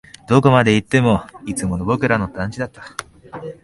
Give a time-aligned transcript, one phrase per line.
[0.27, 2.83] どこまで行っても、いつもの僕らの団地だった